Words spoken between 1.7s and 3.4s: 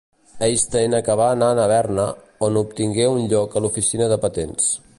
Berna, on obtingué un